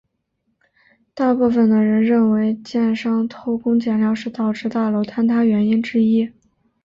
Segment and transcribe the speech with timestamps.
[1.13, 6.33] 大部分的人认为建商偷工减料是导致大楼坍塌原因之一。